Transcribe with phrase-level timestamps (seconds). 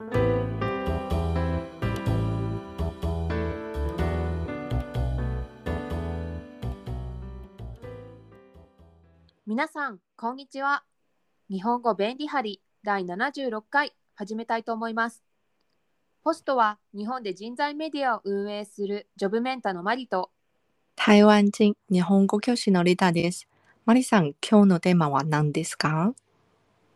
[0.00, 0.06] 皆
[9.66, 10.84] さん、こんにちは。
[11.50, 15.24] 日本語便利貼り第76回始めたいと思います。
[16.22, 20.30] ホストは日本で人材メディアを運営するジョブメンタのマリと
[20.94, 23.48] 台湾人日本語教師のリタです。
[23.84, 26.14] マリさん、今日のテーマは何ですか？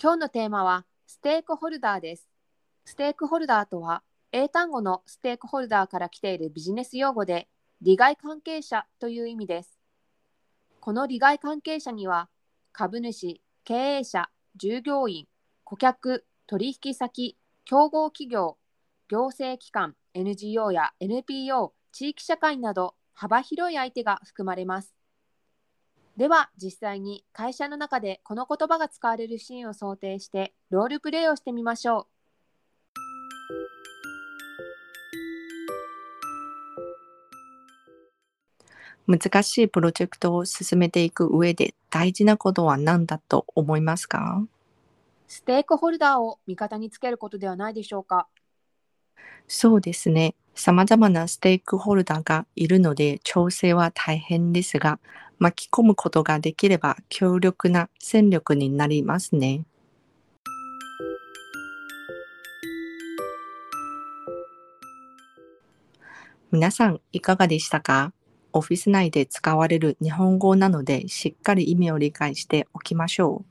[0.00, 2.28] 今日のテーマはステークホルダーです。
[2.84, 7.48] ステークホルダーとは英単語のステークホルダーから来ているビジネス用語で
[7.80, 9.78] 利害関係者という意味です。
[10.80, 12.28] この利害関係者には
[12.72, 15.26] 株主、経営者、従業員、
[15.64, 18.58] 顧客、取引先、競合企業、
[19.08, 24.94] 行政機関、NGO や NPO、地域社会など幅広い相手が含まれます。
[26.16, 32.13] では実際に会社の中でこの言葉が使われるシーンを想定してロールプレイをしてみましょう
[39.06, 44.42] 難しいプロジェクトを進めていく上で大事なことは何だと思いますか？
[44.42, 44.48] う。
[45.28, 48.28] ステークホルダーを味方につけることではないでしょうか？
[49.46, 50.34] そうですね。
[50.54, 55.00] 様々なステークホルダーがいるので調整は大変ですが、
[55.38, 59.64] 巻き込むことができれば強力な戦力になりますね。
[66.52, 68.12] 皆さんいかがでしたか？
[68.54, 73.44] オフィス内で使われる日本語なのでしっかり意味を理解しておきましょ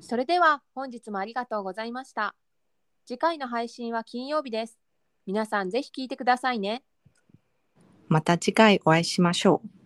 [0.00, 0.02] う。
[0.02, 2.36] それでは本日もありがとうございました。
[3.04, 4.78] 次回の配信は金曜日です。
[5.26, 6.84] 皆さんぜひ聞いてくださいね。
[8.06, 9.81] また次回お会いしましょう。